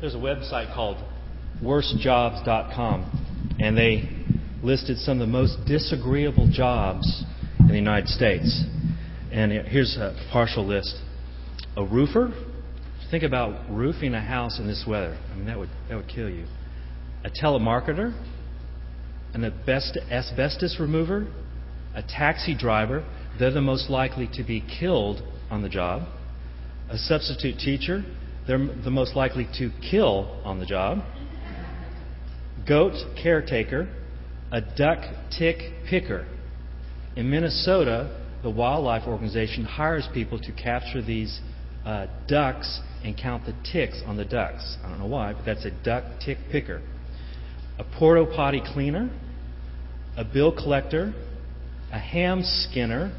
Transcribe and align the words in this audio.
there's 0.00 0.14
a 0.14 0.18
website 0.18 0.72
called 0.74 0.96
worstjobs.com, 1.62 3.56
and 3.58 3.76
they 3.76 4.08
listed 4.62 4.96
some 4.98 5.20
of 5.20 5.26
the 5.26 5.32
most 5.32 5.56
disagreeable 5.66 6.48
jobs 6.52 7.24
in 7.58 7.68
the 7.68 7.74
United 7.74 8.08
States. 8.08 8.64
And 9.32 9.50
here's 9.52 9.96
a 9.96 10.14
partial 10.32 10.64
list: 10.64 10.94
a 11.76 11.84
roofer. 11.84 12.32
Think 13.10 13.24
about 13.24 13.70
roofing 13.70 14.14
a 14.14 14.20
house 14.20 14.58
in 14.58 14.66
this 14.66 14.84
weather. 14.86 15.18
I 15.32 15.34
mean, 15.34 15.46
that 15.46 15.58
would 15.58 15.70
that 15.88 15.96
would 15.96 16.08
kill 16.08 16.28
you. 16.28 16.46
A 17.24 17.30
telemarketer, 17.30 18.14
an 19.34 19.44
asbestos 19.44 20.76
remover, 20.78 21.26
a 21.94 22.02
taxi 22.02 22.56
driver. 22.56 23.04
They're 23.38 23.50
the 23.50 23.60
most 23.60 23.90
likely 23.90 24.28
to 24.34 24.44
be 24.44 24.62
killed 24.78 25.22
on 25.50 25.62
the 25.62 25.68
job. 25.68 26.02
A 26.88 26.98
substitute 26.98 27.58
teacher. 27.58 28.04
They're 28.48 28.66
the 28.82 28.90
most 28.90 29.14
likely 29.14 29.46
to 29.58 29.70
kill 29.90 30.40
on 30.42 30.58
the 30.58 30.64
job. 30.64 31.00
Goat 32.66 32.94
caretaker, 33.22 33.94
a 34.50 34.62
duck 34.62 35.04
tick 35.38 35.58
picker. 35.88 36.26
In 37.14 37.28
Minnesota, 37.28 38.24
the 38.42 38.48
wildlife 38.48 39.06
organization 39.06 39.64
hires 39.64 40.08
people 40.14 40.38
to 40.40 40.52
capture 40.52 41.02
these 41.02 41.40
uh, 41.84 42.06
ducks 42.26 42.80
and 43.04 43.18
count 43.18 43.44
the 43.44 43.54
ticks 43.70 44.00
on 44.06 44.16
the 44.16 44.24
ducks. 44.24 44.78
I 44.82 44.88
don't 44.88 44.98
know 44.98 45.06
why, 45.06 45.34
but 45.34 45.44
that's 45.44 45.66
a 45.66 45.70
duck 45.84 46.04
tick 46.24 46.38
picker. 46.50 46.80
A 47.78 47.84
porta 47.84 48.24
potty 48.34 48.62
cleaner, 48.72 49.10
a 50.16 50.24
bill 50.24 50.52
collector, 50.52 51.12
a 51.92 51.98
ham 51.98 52.42
skinner, 52.42 53.12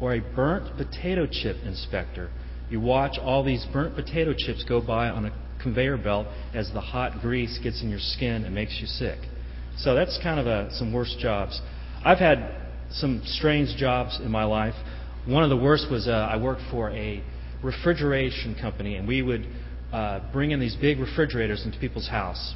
or 0.00 0.14
a 0.14 0.20
burnt 0.20 0.74
potato 0.78 1.26
chip 1.30 1.56
inspector. 1.66 2.30
You 2.70 2.80
watch 2.80 3.18
all 3.20 3.42
these 3.44 3.66
burnt 3.72 3.94
potato 3.96 4.32
chips 4.36 4.64
go 4.66 4.80
by 4.80 5.08
on 5.08 5.26
a 5.26 5.32
conveyor 5.62 5.98
belt 5.98 6.26
as 6.54 6.70
the 6.72 6.80
hot 6.80 7.20
grease 7.20 7.58
gets 7.62 7.82
in 7.82 7.90
your 7.90 7.98
skin 7.98 8.44
and 8.44 8.54
makes 8.54 8.78
you 8.80 8.86
sick. 8.86 9.18
So 9.78 9.94
that's 9.94 10.18
kind 10.22 10.40
of 10.40 10.46
a, 10.46 10.72
some 10.74 10.92
worst 10.92 11.18
jobs. 11.18 11.60
I've 12.04 12.18
had 12.18 12.54
some 12.92 13.22
strange 13.24 13.76
jobs 13.76 14.20
in 14.22 14.30
my 14.30 14.44
life. 14.44 14.74
One 15.26 15.42
of 15.42 15.50
the 15.50 15.56
worst 15.56 15.90
was 15.90 16.08
uh, 16.08 16.12
I 16.12 16.40
worked 16.40 16.62
for 16.70 16.90
a 16.90 17.22
refrigeration 17.62 18.56
company, 18.60 18.96
and 18.96 19.06
we 19.06 19.22
would 19.22 19.46
uh, 19.92 20.20
bring 20.32 20.52
in 20.52 20.60
these 20.60 20.76
big 20.76 20.98
refrigerators 20.98 21.64
into 21.64 21.78
people's 21.78 22.08
house. 22.08 22.54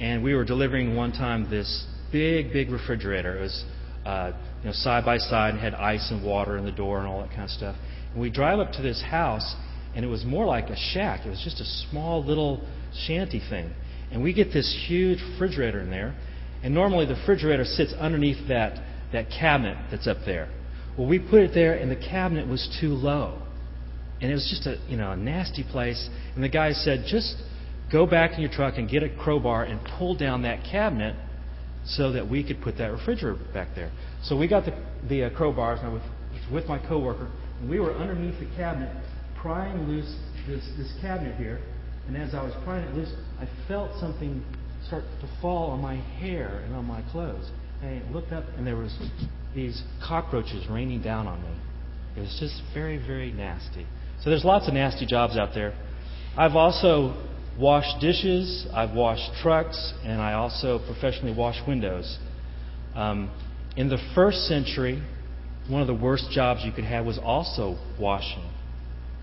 And 0.00 0.24
we 0.24 0.34
were 0.34 0.44
delivering 0.44 0.96
one 0.96 1.12
time 1.12 1.50
this 1.50 1.86
big, 2.10 2.52
big 2.52 2.70
refrigerator. 2.70 3.36
It 3.36 3.40
was 3.42 3.64
uh, 4.04 4.32
you 4.60 4.66
know, 4.66 4.72
side 4.72 5.04
by 5.04 5.18
side 5.18 5.54
and 5.54 5.60
had 5.60 5.74
ice 5.74 6.10
and 6.10 6.24
water 6.24 6.56
in 6.56 6.64
the 6.64 6.72
door 6.72 6.98
and 6.98 7.06
all 7.06 7.20
that 7.20 7.30
kind 7.30 7.44
of 7.44 7.50
stuff. 7.50 7.76
And 8.12 8.22
we 8.22 8.30
drive 8.30 8.58
up 8.58 8.72
to 8.72 8.82
this 8.82 9.02
house, 9.02 9.54
and 9.94 10.04
it 10.04 10.08
was 10.08 10.24
more 10.24 10.46
like 10.46 10.68
a 10.70 10.76
shack. 10.76 11.26
It 11.26 11.30
was 11.30 11.42
just 11.42 11.60
a 11.60 11.64
small 11.90 12.24
little 12.24 12.66
shanty 13.06 13.40
thing. 13.50 13.72
And 14.10 14.22
we 14.22 14.32
get 14.32 14.52
this 14.52 14.86
huge 14.88 15.18
refrigerator 15.32 15.80
in 15.80 15.90
there, 15.90 16.16
and 16.62 16.74
normally 16.74 17.06
the 17.06 17.14
refrigerator 17.14 17.64
sits 17.64 17.92
underneath 17.98 18.48
that, 18.48 18.82
that 19.12 19.26
cabinet 19.30 19.76
that's 19.90 20.06
up 20.06 20.18
there. 20.26 20.48
Well, 20.98 21.08
we 21.08 21.18
put 21.18 21.40
it 21.40 21.52
there, 21.54 21.74
and 21.74 21.90
the 21.90 21.96
cabinet 21.96 22.48
was 22.48 22.68
too 22.80 22.88
low. 22.88 23.40
And 24.20 24.30
it 24.30 24.34
was 24.34 24.48
just 24.50 24.66
a, 24.66 24.76
you 24.90 24.96
know, 24.96 25.12
a 25.12 25.16
nasty 25.16 25.64
place. 25.64 26.10
And 26.34 26.44
the 26.44 26.48
guy 26.48 26.72
said, 26.72 27.04
just 27.06 27.36
go 27.90 28.06
back 28.06 28.34
in 28.34 28.40
your 28.40 28.50
truck 28.50 28.74
and 28.76 28.88
get 28.88 29.02
a 29.02 29.08
crowbar 29.08 29.64
and 29.64 29.80
pull 29.98 30.14
down 30.16 30.42
that 30.42 30.64
cabinet 30.70 31.16
so 31.86 32.12
that 32.12 32.28
we 32.28 32.46
could 32.46 32.60
put 32.60 32.76
that 32.78 32.92
refrigerator 32.92 33.38
back 33.54 33.68
there. 33.74 33.90
So 34.22 34.36
we 34.36 34.46
got 34.46 34.66
the, 34.66 34.72
the 35.08 35.24
uh, 35.24 35.30
crowbars, 35.30 35.78
and 35.78 35.88
I 35.88 35.92
was 35.92 36.02
with 36.52 36.66
my 36.66 36.78
coworker, 36.78 37.30
and 37.60 37.70
we 37.70 37.78
were 37.80 37.94
underneath 37.94 38.38
the 38.40 38.56
cabinet 38.56 38.90
prying 39.40 39.88
loose 39.88 40.16
this, 40.46 40.66
this 40.76 40.92
cabinet 41.00 41.36
here. 41.36 41.60
And 42.06 42.16
as 42.16 42.34
I 42.34 42.42
was 42.42 42.54
prying 42.64 42.84
it 42.84 42.94
loose, 42.94 43.12
I 43.38 43.48
felt 43.68 43.98
something 44.00 44.42
start 44.86 45.04
to 45.20 45.28
fall 45.40 45.70
on 45.70 45.80
my 45.80 45.96
hair 45.96 46.62
and 46.64 46.74
on 46.74 46.84
my 46.84 47.02
clothes. 47.12 47.50
And 47.82 48.02
I 48.02 48.12
looked 48.12 48.32
up, 48.32 48.44
and 48.56 48.66
there 48.66 48.76
was 48.76 48.96
these 49.54 49.82
cockroaches 50.06 50.66
raining 50.68 51.02
down 51.02 51.26
on 51.26 51.42
me. 51.42 51.50
It 52.16 52.20
was 52.20 52.36
just 52.40 52.62
very, 52.74 52.98
very 52.98 53.32
nasty. 53.32 53.86
So 54.22 54.30
there's 54.30 54.44
lots 54.44 54.68
of 54.68 54.74
nasty 54.74 55.06
jobs 55.06 55.36
out 55.36 55.50
there. 55.54 55.74
I've 56.36 56.56
also 56.56 57.26
washed 57.58 58.00
dishes, 58.00 58.66
I've 58.72 58.94
washed 58.94 59.30
trucks, 59.42 59.92
and 60.04 60.20
I 60.20 60.32
also 60.34 60.78
professionally 60.86 61.34
wash 61.36 61.56
windows. 61.66 62.18
Um, 62.94 63.30
in 63.76 63.88
the 63.88 63.98
first 64.14 64.46
century, 64.46 65.02
one 65.70 65.80
of 65.80 65.86
the 65.86 65.94
worst 65.94 66.30
jobs 66.30 66.62
you 66.64 66.72
could 66.72 66.84
have 66.84 67.06
was 67.06 67.18
also 67.18 67.78
washing, 67.98 68.50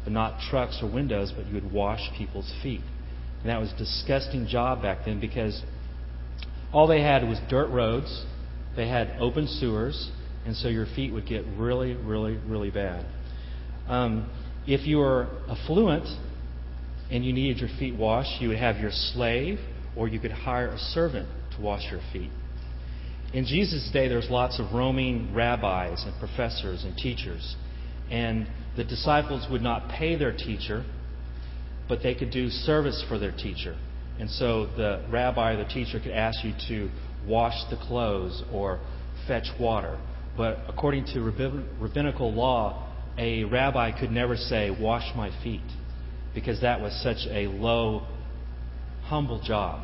but 0.04 0.14
not 0.14 0.40
trucks 0.50 0.80
or 0.82 0.92
windows, 0.92 1.34
but 1.36 1.46
you 1.48 1.54
would 1.54 1.72
wash 1.72 2.00
people's 2.18 2.52
feet. 2.64 2.82
And 3.42 3.50
that 3.50 3.60
was 3.60 3.72
a 3.74 3.78
disgusting 3.78 4.48
job 4.48 4.82
back 4.82 5.00
then 5.06 5.20
because 5.20 5.62
all 6.72 6.88
they 6.88 7.02
had 7.02 7.28
was 7.28 7.40
dirt 7.50 7.70
roads, 7.70 8.26
they 8.76 8.88
had 8.88 9.18
open 9.20 9.48
sewers, 9.48 10.12
and 10.46 10.56
so 10.56 10.70
your 10.70 10.86
feet 10.86 11.12
would 11.12 11.28
get 11.28 11.44
really, 11.58 11.94
really, 11.96 12.38
really 12.48 12.72
bad. 12.72 13.06
Um, 13.88 14.30
if 14.66 14.88
you 14.88 14.98
were 14.98 15.28
affluent 15.50 16.06
and 17.10 17.26
you 17.26 17.34
needed 17.34 17.58
your 17.58 17.70
feet 17.80 17.96
washed, 17.96 18.42
you 18.42 18.50
would 18.50 18.58
have 18.58 18.78
your 18.78 18.92
slave 18.92 19.60
or 19.96 20.08
you 20.08 20.20
could 20.20 20.32
hire 20.32 20.70
a 20.70 20.78
servant 20.78 21.28
to 21.56 21.62
wash 21.62 21.84
your 21.90 22.02
feet. 22.14 22.30
In 23.34 23.46
Jesus' 23.46 23.90
day, 23.92 24.08
there's 24.08 24.30
lots 24.30 24.60
of 24.60 24.74
roaming 24.74 25.34
rabbis 25.34 26.04
and 26.06 26.18
professors 26.20 26.84
and 26.84 26.96
teachers. 26.98 27.56
And 28.10 28.48
the 28.78 28.84
disciples 28.84 29.48
would 29.52 29.62
not 29.62 29.90
pay 29.90 30.16
their 30.16 30.32
teacher, 30.36 30.86
but 31.90 32.00
they 32.04 32.16
could 32.16 32.32
do 32.32 32.50
service 32.50 33.04
for 33.10 33.20
their 33.20 33.34
teacher. 33.34 33.76
And 34.20 34.30
so 34.30 34.68
the 34.78 35.06
rabbi 35.10 35.54
or 35.54 35.58
the 35.58 35.70
teacher 35.70 36.00
could 36.00 36.12
ask 36.12 36.44
you 36.44 36.54
to 36.70 36.90
wash 37.28 37.56
the 37.70 37.76
clothes 37.76 38.44
or 38.52 38.80
fetch 39.28 39.48
water. 39.60 40.00
But 40.38 40.60
according 40.68 41.06
to 41.14 41.22
rabbinical 41.22 42.34
law, 42.34 42.88
a 43.18 43.44
rabbi 43.44 43.98
could 44.00 44.12
never 44.12 44.38
say, 44.38 44.70
Wash 44.70 45.16
my 45.16 45.32
feet, 45.44 45.62
because 46.34 46.62
that 46.62 46.80
was 46.80 46.94
such 47.04 47.28
a 47.30 47.48
low, 47.48 48.08
humble 49.04 49.42
job. 49.42 49.82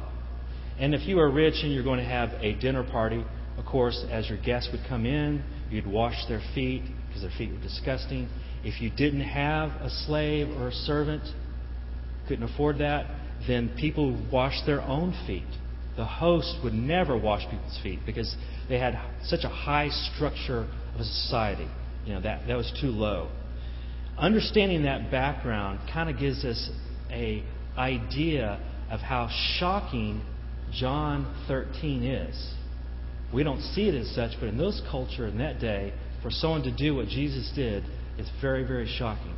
And 0.79 0.93
if 0.93 1.07
you 1.07 1.19
are 1.19 1.29
rich 1.29 1.55
and 1.63 1.71
you're 1.71 1.83
going 1.83 1.99
to 1.99 2.05
have 2.05 2.29
a 2.41 2.55
dinner 2.55 2.83
party, 2.83 3.23
of 3.57 3.65
course, 3.65 4.03
as 4.09 4.27
your 4.29 4.39
guests 4.39 4.69
would 4.71 4.81
come 4.89 5.05
in, 5.05 5.43
you'd 5.69 5.87
wash 5.87 6.15
their 6.27 6.41
feet 6.55 6.83
because 7.07 7.21
their 7.21 7.31
feet 7.37 7.51
were 7.51 7.61
disgusting. 7.61 8.27
If 8.63 8.81
you 8.81 8.89
didn't 8.89 9.21
have 9.21 9.69
a 9.81 9.89
slave 9.89 10.49
or 10.57 10.69
a 10.69 10.71
servant, 10.71 11.23
couldn't 12.27 12.43
afford 12.43 12.79
that, 12.79 13.05
then 13.47 13.75
people 13.77 14.11
would 14.11 14.31
wash 14.31 14.59
their 14.65 14.81
own 14.81 15.13
feet. 15.27 15.43
The 15.95 16.05
host 16.05 16.57
would 16.63 16.73
never 16.73 17.17
wash 17.17 17.43
people's 17.49 17.79
feet 17.83 17.99
because 18.05 18.35
they 18.67 18.79
had 18.79 18.99
such 19.23 19.43
a 19.43 19.49
high 19.49 19.89
structure 19.89 20.67
of 20.95 21.01
a 21.01 21.03
society. 21.03 21.67
You 22.05 22.15
know, 22.15 22.21
that, 22.21 22.47
that 22.47 22.57
was 22.57 22.71
too 22.81 22.87
low. 22.87 23.29
Understanding 24.17 24.83
that 24.83 25.11
background 25.11 25.79
kind 25.91 26.09
of 26.09 26.17
gives 26.17 26.43
us 26.45 26.69
a 27.11 27.43
idea 27.77 28.59
of 28.89 28.99
how 28.99 29.29
shocking 29.59 30.21
John 30.75 31.33
13 31.47 32.03
is. 32.03 32.53
We 33.33 33.43
don't 33.43 33.61
see 33.61 33.87
it 33.87 33.95
as 33.95 34.13
such, 34.13 34.31
but 34.39 34.49
in 34.49 34.57
those 34.57 34.81
culture 34.89 35.27
in 35.27 35.37
that 35.39 35.59
day, 35.59 35.93
for 36.21 36.29
someone 36.29 36.63
to 36.63 36.71
do 36.71 36.95
what 36.95 37.07
Jesus 37.07 37.51
did 37.55 37.83
is 38.17 38.29
very, 38.41 38.63
very 38.63 38.87
shocking. 38.87 39.35